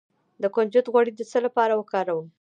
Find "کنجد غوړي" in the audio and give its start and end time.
0.55-1.11